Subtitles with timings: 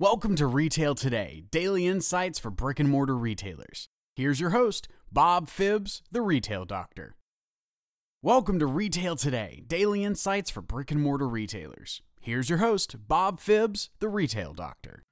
[0.00, 3.90] Welcome to Retail Today, daily insights for brick and mortar retailers.
[4.16, 7.16] Here's your host, Bob Phibbs, the retail doctor.
[8.22, 12.00] Welcome to Retail Today, daily insights for brick and mortar retailers.
[12.18, 15.04] Here's your host, Bob Phibbs, the retail doctor.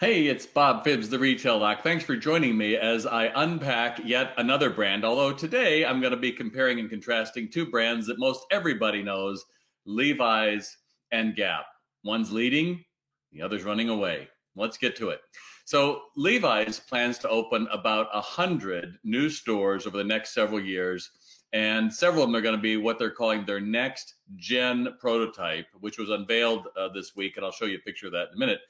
[0.00, 1.82] Hey, it's Bob Phibbs, the retail doc.
[1.82, 5.02] Thanks for joining me as I unpack yet another brand.
[5.02, 9.42] Although today I'm going to be comparing and contrasting two brands that most everybody knows
[9.86, 10.76] Levi's
[11.10, 11.64] and Gap.
[12.04, 12.84] One's leading,
[13.32, 14.28] the other's running away.
[14.56, 15.20] Let's get to it.
[15.64, 21.10] So, Levi's plans to open about a hundred new stores over the next several years,
[21.52, 25.66] and several of them are going to be what they're calling their next gen prototype,
[25.78, 28.34] which was unveiled uh, this week, and I'll show you a picture of that in
[28.34, 28.60] a minute.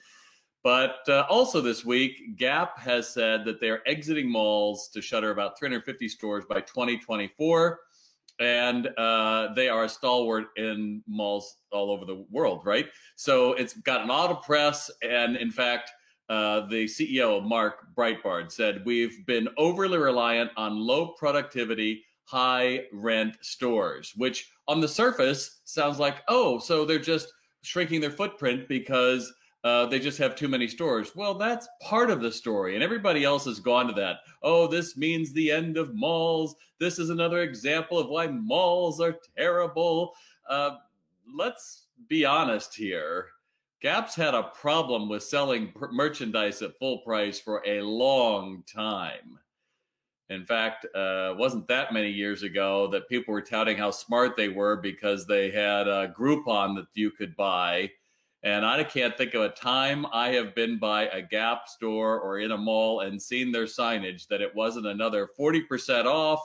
[0.63, 5.59] But uh, also this week, Gap has said that they're exiting malls to shutter about
[5.59, 7.81] 350 stores by 2024
[8.41, 12.87] and uh, they are a stalwart in malls all over the world, right?
[13.17, 15.91] So it's got an of press, and in fact,
[16.31, 23.37] uh, the CEO Mark Breitbard said we've been overly reliant on low productivity, high rent
[23.43, 27.33] stores, which on the surface sounds like oh, so they're just
[27.63, 29.33] shrinking their footprint because
[29.63, 31.15] uh, they just have too many stores.
[31.15, 34.19] Well, that's part of the story, and everybody else has gone to that.
[34.43, 36.57] Oh, this means the end of malls.
[36.79, 40.15] This is another example of why malls are terrible.
[40.49, 40.77] Uh,
[41.35, 43.27] let's be honest here.
[43.83, 49.39] Gap's had a problem with selling merchandise at full price for a long time.
[50.29, 54.49] In fact, uh, wasn't that many years ago that people were touting how smart they
[54.49, 57.91] were because they had a Groupon that you could buy
[58.43, 62.39] and I can't think of a time I have been by a Gap store or
[62.39, 66.41] in a mall and seen their signage that it wasn't another 40% off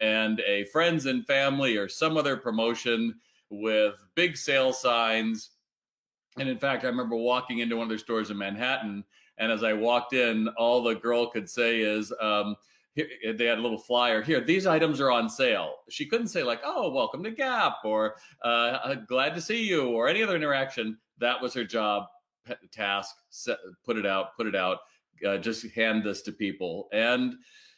[0.00, 3.14] and a friends and family or some other promotion
[3.50, 5.50] with big sale signs.
[6.38, 9.04] And in fact, I remember walking into one of their stores in Manhattan,
[9.38, 12.56] and as I walked in, all the girl could say is, um,
[13.36, 14.40] they had a little flyer here.
[14.40, 15.74] These items are on sale.
[15.88, 20.08] She couldn't say like, "Oh, welcome to Gap" or uh, "Glad to see you" or
[20.08, 20.98] any other interaction.
[21.18, 22.04] That was her job,
[22.72, 23.14] task.
[23.30, 24.78] Set, put it out, put it out.
[25.26, 27.34] Uh, just hand this to people, and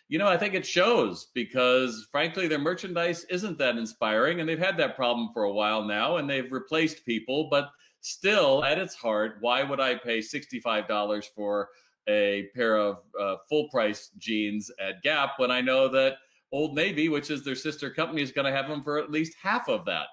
[0.08, 4.58] you know, I think it shows because frankly, their merchandise isn't that inspiring, and they've
[4.58, 8.94] had that problem for a while now, and they've replaced people, but still, at its
[8.94, 11.68] heart, why would I pay sixty-five dollars for
[12.08, 16.16] a pair of uh, full price jeans at Gap when I know that
[16.52, 19.36] Old Navy, which is their sister company, is going to have them for at least
[19.40, 20.06] half of that.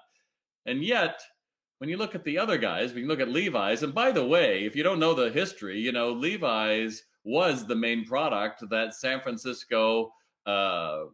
[0.66, 1.20] And yet,
[1.78, 4.24] when you look at the other guys, when you look at Levi's, and by the
[4.24, 8.94] way, if you don't know the history, you know, Levi's was the main product that
[8.94, 10.12] San Francisco
[10.46, 11.04] uh,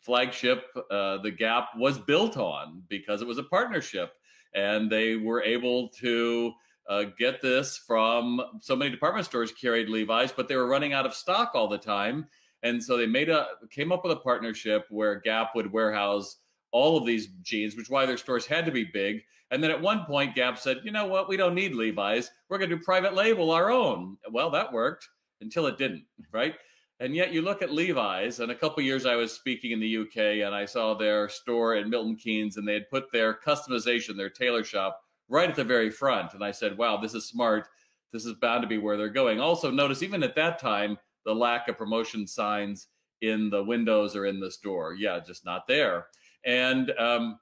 [0.00, 4.12] flagship, uh, the Gap, was built on because it was a partnership.
[4.54, 6.52] And they were able to
[6.88, 11.06] uh, get this from so many department stores carried Levi's, but they were running out
[11.06, 12.26] of stock all the time.
[12.62, 16.38] And so they made a came up with a partnership where Gap would warehouse
[16.70, 19.22] all of these jeans, which why their stores had to be big.
[19.50, 22.30] And then at one point, Gap said, you know what, we don't need Levi's.
[22.48, 24.16] We're going to do private label our own.
[24.30, 25.08] Well, that worked
[25.42, 26.54] until it didn't, right?
[27.00, 29.98] And yet you look at Levi's, and a couple years I was speaking in the
[29.98, 34.16] UK and I saw their store in Milton Keynes and they had put their customization,
[34.16, 36.34] their tailor shop, right at the very front.
[36.34, 37.68] And I said, wow, this is smart.
[38.12, 39.40] This is bound to be where they're going.
[39.40, 42.88] Also, notice even at that time, the lack of promotion signs
[43.22, 44.94] in the windows or in the store.
[44.94, 46.06] Yeah, just not there.
[46.44, 47.38] And um,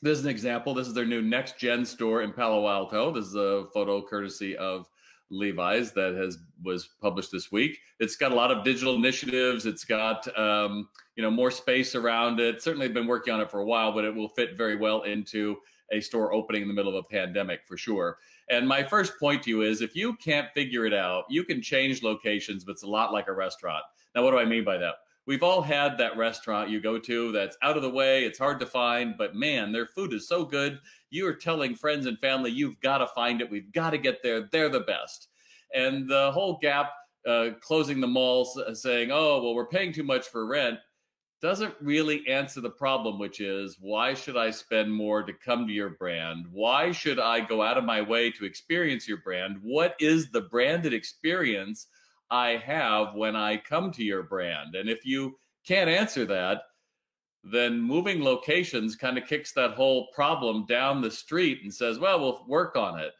[0.00, 0.72] this is an example.
[0.72, 3.12] This is their new next gen store in Palo Alto.
[3.12, 4.88] This is a photo courtesy of
[5.30, 7.78] Levi's that has was published this week.
[7.98, 9.66] It's got a lot of digital initiatives.
[9.66, 12.62] It's got um, you know more space around it.
[12.62, 15.56] Certainly been working on it for a while, but it will fit very well into
[15.92, 18.18] a store opening in the middle of a pandemic for sure.
[18.50, 21.62] And my first point to you is if you can't figure it out, you can
[21.62, 23.84] change locations, but it's a lot like a restaurant.
[24.14, 24.96] Now, what do I mean by that?
[25.26, 28.60] We've all had that restaurant you go to that's out of the way, it's hard
[28.60, 30.78] to find, but man, their food is so good.
[31.08, 33.50] You are telling friends and family, you've got to find it.
[33.50, 34.48] We've got to get there.
[34.52, 35.28] They're the best.
[35.74, 36.90] And the whole gap,
[37.26, 40.78] uh, closing the malls, uh, saying, oh, well, we're paying too much for rent,
[41.40, 45.72] doesn't really answer the problem, which is why should I spend more to come to
[45.72, 46.46] your brand?
[46.50, 49.58] Why should I go out of my way to experience your brand?
[49.62, 51.86] What is the branded experience?
[52.30, 54.74] I have when I come to your brand?
[54.74, 56.62] And if you can't answer that,
[57.42, 62.18] then moving locations kind of kicks that whole problem down the street and says, well,
[62.20, 63.12] we'll work on it.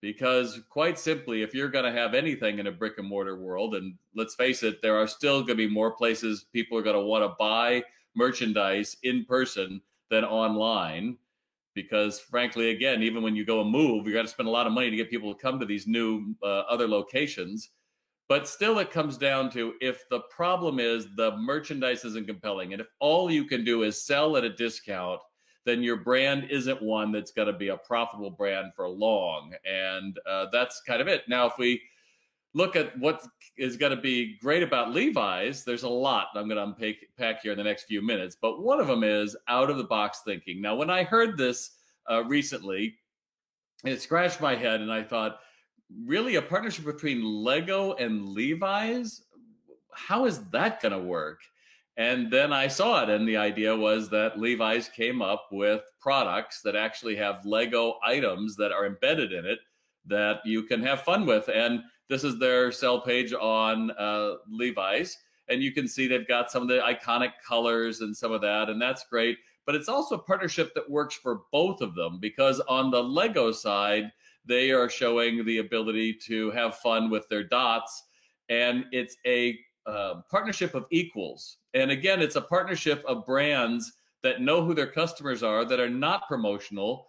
[0.00, 3.74] Because quite simply, if you're going to have anything in a brick and mortar world,
[3.74, 6.96] and let's face it, there are still going to be more places people are going
[6.96, 7.82] to want to buy
[8.14, 9.80] merchandise in person
[10.10, 11.18] than online
[11.74, 14.66] because frankly, again, even when you go and move, you got to spend a lot
[14.66, 17.70] of money to get people to come to these new uh, other locations.
[18.28, 22.80] But still, it comes down to if the problem is the merchandise isn't compelling, and
[22.80, 25.20] if all you can do is sell at a discount,
[25.64, 29.52] then your brand isn't one that's going to be a profitable brand for long.
[29.64, 31.22] And uh, that's kind of it.
[31.28, 31.82] Now, if we
[32.54, 33.22] look at what
[33.56, 37.52] is going to be great about Levi's, there's a lot I'm going to unpack here
[37.52, 38.36] in the next few minutes.
[38.40, 40.60] But one of them is out of the box thinking.
[40.60, 41.72] Now, when I heard this
[42.10, 42.96] uh, recently,
[43.84, 45.40] it scratched my head, and I thought,
[46.04, 49.22] really, a partnership between Lego and Levi's?
[49.92, 51.40] How is that going to work?
[51.96, 56.62] And then I saw it, and the idea was that Levi's came up with products
[56.62, 59.58] that actually have Lego items that are embedded in it
[60.06, 61.48] that you can have fun with.
[61.48, 65.16] And this is their sell page on uh, Levi's.
[65.48, 68.70] And you can see they've got some of the iconic colors and some of that,
[68.70, 69.38] and that's great.
[69.66, 73.52] But it's also a partnership that works for both of them because on the Lego
[73.52, 74.10] side,
[74.44, 78.04] they are showing the ability to have fun with their dots.
[78.48, 79.58] And it's a
[79.90, 81.58] uh, partnership of equals.
[81.74, 83.92] And again, it's a partnership of brands
[84.22, 87.08] that know who their customers are, that are not promotional,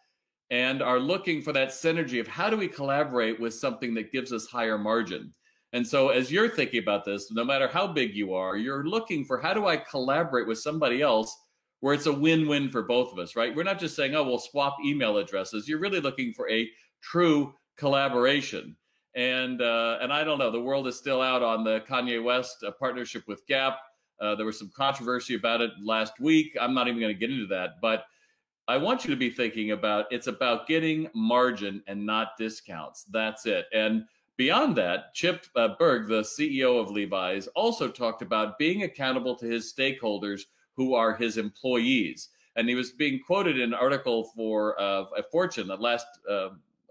[0.50, 4.34] and are looking for that synergy of how do we collaborate with something that gives
[4.34, 5.34] us higher margin.
[5.74, 9.24] And so, as you're thinking about this, no matter how big you are, you're looking
[9.24, 11.36] for how do I collaborate with somebody else
[11.80, 13.56] where it's a win win for both of us, right?
[13.56, 15.68] We're not just saying, oh, we'll swap email addresses.
[15.68, 16.70] You're really looking for a
[17.02, 18.76] true collaboration.
[19.16, 22.64] And uh, and I don't know, the world is still out on the Kanye West
[22.66, 23.80] uh, partnership with Gap.
[24.20, 26.56] Uh, there was some controversy about it last week.
[26.60, 28.06] I'm not even going to get into that, but
[28.68, 33.04] I want you to be thinking about it's about getting margin and not discounts.
[33.06, 33.66] That's it.
[33.74, 34.06] And
[34.38, 39.46] beyond that, Chip uh, Bergh, the CEO of Levi's, also talked about being accountable to
[39.46, 40.44] his stakeholders
[40.78, 42.30] who are his employees.
[42.56, 46.06] And he was being quoted in an article for uh, a Fortune that last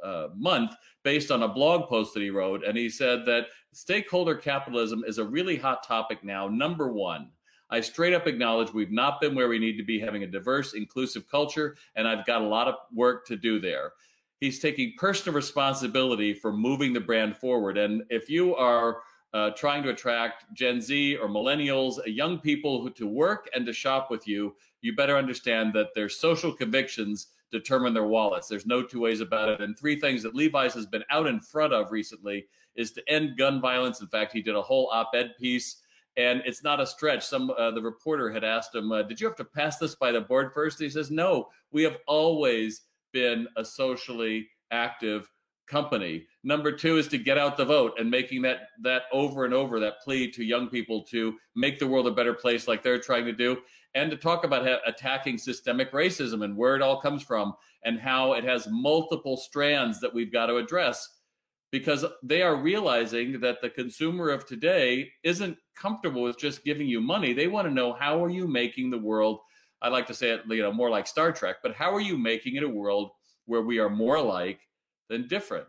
[0.05, 2.65] uh, month based on a blog post that he wrote.
[2.65, 6.49] And he said that stakeholder capitalism is a really hot topic now.
[6.49, 7.31] Number one,
[7.71, 10.75] I straight up acknowledge we've not been where we need to be having a diverse,
[10.75, 13.93] inclusive culture, and I've got a lot of work to do there.
[14.41, 17.79] He's taking personal responsibility for moving the brand forward.
[17.79, 19.03] And if you are
[19.33, 23.73] uh, trying to attract Gen Z or millennials, young people who, to work and to
[23.73, 28.49] shop with you, you better understand that their social convictions determine their wallets.
[28.49, 29.61] There's no two ways about it.
[29.61, 33.37] And three things that Levi's has been out in front of recently is to end
[33.37, 34.01] gun violence.
[34.01, 35.83] In fact, he did a whole op-ed piece
[36.17, 37.27] and it's not a stretch.
[37.27, 40.13] Some uh, the reporter had asked him, uh, "Did you have to pass this by
[40.13, 40.79] the board first?
[40.79, 42.83] He says, "No, we have always
[43.13, 45.31] been a socially active
[45.67, 49.55] company." Number two is to get out the vote and making that that over and
[49.55, 53.01] over that plea to young people to make the world a better place, like they're
[53.01, 53.59] trying to do,
[53.95, 57.55] and to talk about attacking systemic racism and where it all comes from
[57.85, 61.09] and how it has multiple strands that we've got to address
[61.73, 67.01] because they are realizing that the consumer of today isn't comfortable with just giving you
[67.01, 67.33] money.
[67.33, 69.41] They want to know how are you making the world
[69.83, 72.19] I like to say it, you know, more like Star Trek, but how are you
[72.19, 73.13] making it a world
[73.47, 74.61] where we are more alike
[75.09, 75.69] than different?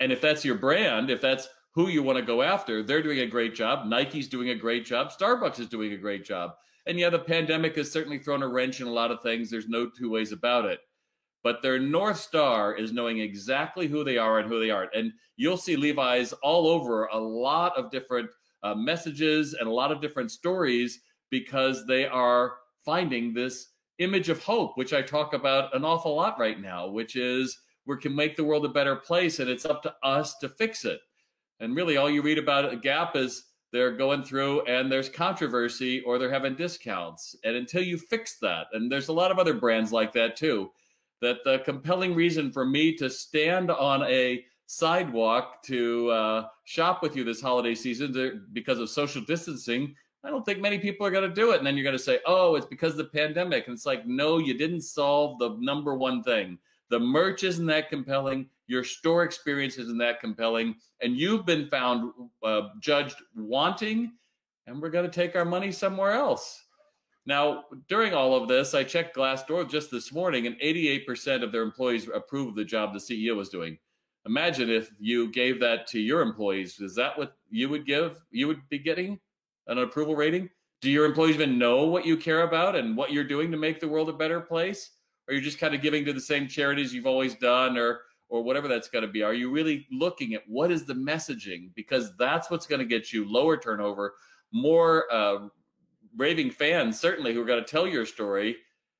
[0.00, 3.20] And if that's your brand, if that's who you want to go after, they're doing
[3.20, 3.86] a great job.
[3.86, 5.12] Nike's doing a great job.
[5.12, 6.52] Starbucks is doing a great job.
[6.90, 9.48] And yeah, the pandemic has certainly thrown a wrench in a lot of things.
[9.48, 10.80] There's no two ways about it
[11.42, 14.94] but their north star is knowing exactly who they are and who they aren't.
[14.94, 18.30] And you'll see Levi's all over a lot of different
[18.62, 22.54] uh, messages and a lot of different stories because they are
[22.84, 23.68] finding this
[23.98, 27.96] image of hope, which I talk about an awful lot right now, which is we
[27.96, 31.00] can make the world a better place and it's up to us to fix it.
[31.58, 36.00] And really, all you read about a Gap is they're going through and there's controversy
[36.02, 37.36] or they're having discounts.
[37.44, 40.70] And until you fix that, and there's a lot of other brands like that too
[41.20, 47.16] that the compelling reason for me to stand on a sidewalk to uh, shop with
[47.16, 51.28] you this holiday season because of social distancing, I don't think many people are going
[51.28, 51.58] to do it.
[51.58, 53.66] And then you're going to say, oh, it's because of the pandemic.
[53.66, 56.58] And it's like, no, you didn't solve the number one thing.
[56.90, 58.48] The merch isn't that compelling.
[58.66, 60.74] Your store experience isn't that compelling.
[61.00, 64.12] And you've been found uh, judged wanting,
[64.66, 66.64] and we're going to take our money somewhere else.
[67.26, 71.62] Now, during all of this, I checked Glassdoor just this morning, and 88% of their
[71.62, 73.78] employees approve of the job the CEO was doing.
[74.26, 76.80] Imagine if you gave that to your employees.
[76.80, 78.20] Is that what you would give?
[78.30, 79.18] You would be getting
[79.66, 80.50] an approval rating?
[80.80, 83.80] Do your employees even know what you care about and what you're doing to make
[83.80, 84.90] the world a better place?
[85.30, 88.42] Or you're just kind of giving to the same charities you've always done, or or
[88.42, 89.22] whatever that's going to be?
[89.22, 91.70] Are you really looking at what is the messaging?
[91.74, 94.14] Because that's what's going to get you lower turnover,
[94.52, 95.48] more uh,
[96.16, 98.56] raving fans certainly who are going to tell your story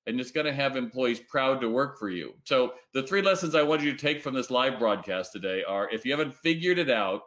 [0.07, 2.35] and it's going to have employees proud to work for you.
[2.45, 5.91] So, the three lessons I want you to take from this live broadcast today are
[5.91, 7.23] if you haven't figured it out,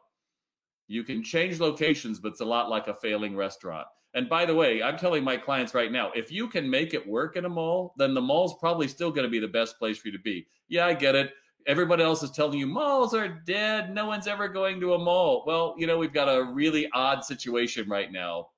[0.88, 3.88] you can change locations, but it's a lot like a failing restaurant.
[4.15, 7.08] And by the way, I'm telling my clients right now, if you can make it
[7.08, 9.98] work in a mall, then the mall's probably still going to be the best place
[9.98, 10.48] for you to be.
[10.67, 11.34] Yeah, I get it.
[11.65, 13.93] Everybody else is telling you malls are dead.
[13.93, 15.43] No one's ever going to a mall.
[15.48, 18.50] Well, you know, we've got a really odd situation right now.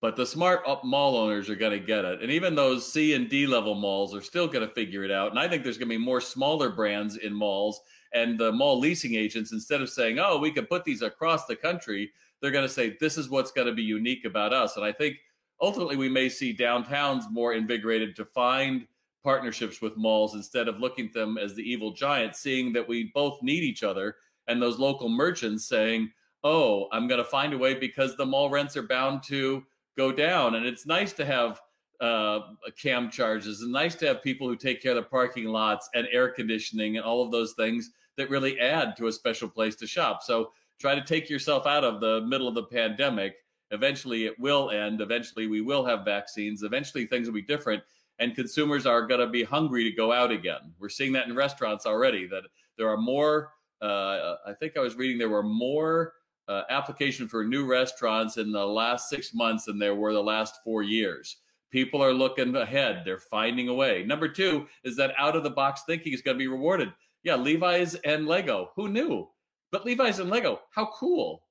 [0.00, 2.22] But the smart mall owners are going to get it.
[2.22, 5.30] And even those C and D level malls are still going to figure it out.
[5.30, 7.82] And I think there's going to be more smaller brands in malls.
[8.14, 11.54] And the mall leasing agents, instead of saying, oh, we can put these across the
[11.54, 14.76] country, they're going to say, this is what's going to be unique about us.
[14.76, 15.16] And I think
[15.60, 18.86] ultimately we may see downtowns more invigorated to find
[19.22, 23.10] partnerships with malls instead of looking at them as the evil giant, seeing that we
[23.14, 24.16] both need each other
[24.48, 26.10] and those local merchants saying,
[26.42, 29.62] oh, I'm going to find a way because the mall rents are bound to
[29.96, 30.54] go down.
[30.54, 31.60] And it's nice to have
[32.00, 32.40] uh,
[32.80, 36.08] cam charges and nice to have people who take care of the parking lots and
[36.10, 39.86] air conditioning and all of those things that really add to a special place to
[39.86, 40.22] shop.
[40.22, 43.34] So try to take yourself out of the middle of the pandemic.
[43.70, 45.00] Eventually, it will end.
[45.00, 46.62] Eventually, we will have vaccines.
[46.62, 47.82] Eventually, things will be different
[48.20, 50.74] and consumers are going to be hungry to go out again.
[50.78, 52.26] We're seeing that in restaurants already.
[52.28, 52.44] That
[52.76, 53.52] there are more.
[53.82, 56.12] Uh, I think I was reading there were more
[56.46, 60.56] uh, application for new restaurants in the last six months than there were the last
[60.62, 61.38] four years.
[61.70, 63.02] People are looking ahead.
[63.04, 64.04] They're finding a way.
[64.04, 66.92] Number two is that out of the box thinking is going to be rewarded.
[67.22, 68.70] Yeah, Levi's and Lego.
[68.76, 69.28] Who knew?
[69.72, 71.42] But Levi's and Lego, how cool.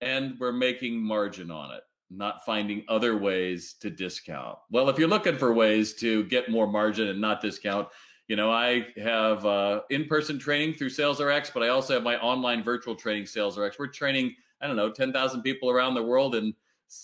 [0.00, 4.58] And we're making margin on it not finding other ways to discount.
[4.70, 7.88] Well, if you're looking for ways to get more margin and not discount,
[8.28, 12.62] you know, I have uh, in-person training through SalesRx, but I also have my online
[12.62, 13.78] virtual training SalesRx.
[13.78, 16.54] We're training, I don't know, 10,000 people around the world in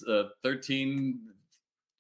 [0.09, 1.19] uh, 13,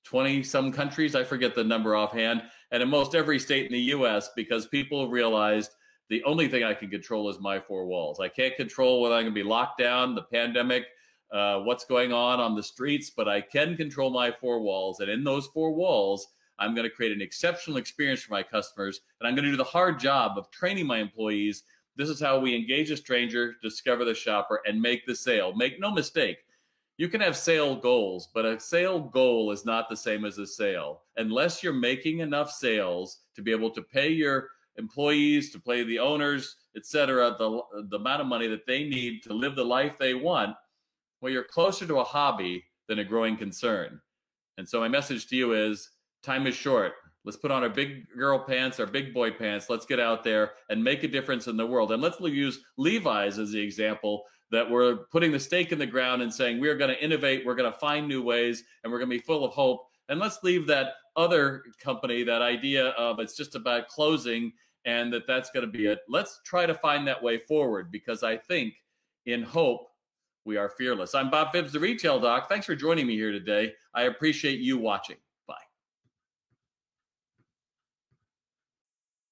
[0.04, 1.14] 20 some countries.
[1.14, 2.42] I forget the number offhand.
[2.70, 5.70] And in most every state in the US, because people realized
[6.08, 8.20] the only thing I can control is my four walls.
[8.20, 10.86] I can't control whether I'm going to be locked down, the pandemic,
[11.32, 15.00] uh, what's going on on the streets, but I can control my four walls.
[15.00, 19.00] And in those four walls, I'm going to create an exceptional experience for my customers.
[19.20, 21.64] And I'm going to do the hard job of training my employees.
[21.96, 25.54] This is how we engage a stranger, discover the shopper, and make the sale.
[25.54, 26.38] Make no mistake,
[26.96, 30.46] you can have sale goals, but a sale goal is not the same as a
[30.46, 31.02] sale.
[31.16, 35.98] Unless you're making enough sales to be able to pay your employees, to pay the
[35.98, 40.14] owners, etc., the, the amount of money that they need to live the life they
[40.14, 40.56] want,
[41.20, 44.00] well, you're closer to a hobby than a growing concern.
[44.58, 45.90] And so my message to you is
[46.22, 46.92] time is short.
[47.24, 49.70] Let's put on our big girl pants, our big boy pants.
[49.70, 51.92] Let's get out there and make a difference in the world.
[51.92, 56.20] And let's use Levi's as the example that we're putting the stake in the ground
[56.20, 59.10] and saying we're going to innovate, we're going to find new ways, and we're going
[59.10, 59.86] to be full of hope.
[60.08, 64.52] And let's leave that other company, that idea of it's just about closing
[64.84, 66.00] and that that's going to be it.
[66.08, 68.74] Let's try to find that way forward because I think
[69.26, 69.88] in hope
[70.44, 71.14] we are fearless.
[71.14, 72.48] I'm Bob Phibbs, the retail doc.
[72.48, 73.72] Thanks for joining me here today.
[73.94, 75.16] I appreciate you watching.
[75.48, 75.54] Bye.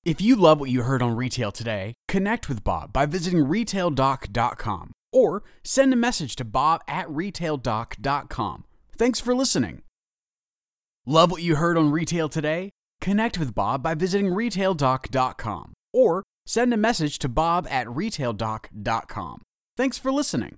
[0.04, 4.92] If you love what you heard on Retail today, connect with Bob by visiting retaildoc.com
[5.12, 8.64] or send a message to bob at retaildoc.com.
[8.97, 9.82] Thanks for listening.
[11.04, 12.71] Love what you heard on Retail today?
[13.02, 19.42] Connect with Bob by visiting retaildoc.com or send a message to bob at retaildoc.com.
[19.76, 20.50] Thanks for listening.